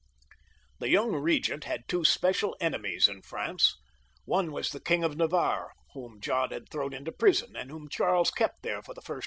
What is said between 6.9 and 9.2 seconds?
into prison, and whom Charles kept there for the first XXVI.